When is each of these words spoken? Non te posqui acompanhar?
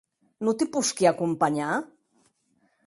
Non 0.43 0.57
te 0.59 0.65
posqui 0.77 1.05
acompanhar? 1.11 1.71